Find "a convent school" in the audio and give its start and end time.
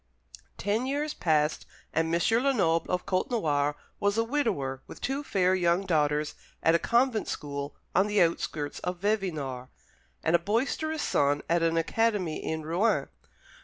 6.73-7.75